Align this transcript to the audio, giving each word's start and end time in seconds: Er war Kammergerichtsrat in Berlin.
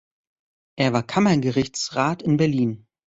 Er 0.79 0.93
war 0.93 1.03
Kammergerichtsrat 1.05 2.23
in 2.23 2.37
Berlin. 2.37 2.87